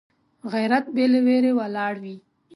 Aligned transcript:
غیرت 0.53 0.85
بې 0.95 1.05
له 1.13 1.19
ویرې 1.25 1.51
ولاړ 1.59 1.93
وي 2.03 2.15